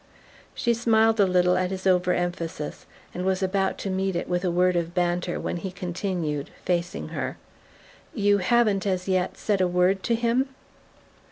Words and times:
She 0.55 0.73
smiled 0.73 1.19
a 1.19 1.27
little 1.27 1.57
at 1.59 1.69
his 1.69 1.85
over 1.85 2.11
emphasis, 2.15 2.87
and 3.13 3.23
was 3.23 3.43
about 3.43 3.77
to 3.77 3.91
meet 3.91 4.15
it 4.15 4.27
with 4.27 4.43
a 4.43 4.49
word 4.49 4.75
of 4.75 4.95
banter 4.95 5.39
when 5.39 5.57
he 5.57 5.71
continued, 5.71 6.49
facing 6.65 7.09
her: 7.09 7.37
"You 8.11 8.39
haven't, 8.39 8.87
as 8.87 9.07
yet, 9.07 9.37
said 9.37 9.61
a 9.61 9.67
word 9.67 10.01
to 10.05 10.15
him?" 10.15 10.49